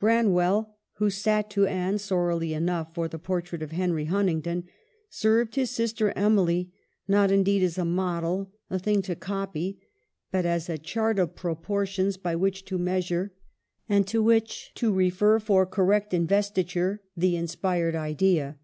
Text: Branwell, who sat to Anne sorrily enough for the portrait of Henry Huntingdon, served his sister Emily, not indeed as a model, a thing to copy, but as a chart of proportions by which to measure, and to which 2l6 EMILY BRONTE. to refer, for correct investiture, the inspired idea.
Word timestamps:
Branwell, 0.00 0.78
who 0.94 1.10
sat 1.10 1.50
to 1.50 1.66
Anne 1.66 1.98
sorrily 1.98 2.54
enough 2.54 2.94
for 2.94 3.08
the 3.08 3.18
portrait 3.18 3.60
of 3.60 3.72
Henry 3.72 4.06
Huntingdon, 4.06 4.64
served 5.10 5.54
his 5.56 5.68
sister 5.70 6.14
Emily, 6.16 6.72
not 7.06 7.30
indeed 7.30 7.62
as 7.62 7.76
a 7.76 7.84
model, 7.84 8.50
a 8.70 8.78
thing 8.78 9.02
to 9.02 9.14
copy, 9.14 9.78
but 10.30 10.46
as 10.46 10.70
a 10.70 10.78
chart 10.78 11.18
of 11.18 11.34
proportions 11.36 12.16
by 12.16 12.34
which 12.34 12.64
to 12.64 12.78
measure, 12.78 13.34
and 13.86 14.06
to 14.06 14.22
which 14.22 14.72
2l6 14.76 14.82
EMILY 14.82 14.92
BRONTE. 14.94 14.94
to 14.94 14.94
refer, 14.98 15.38
for 15.40 15.66
correct 15.66 16.14
investiture, 16.14 17.02
the 17.14 17.36
inspired 17.36 17.94
idea. 17.94 18.56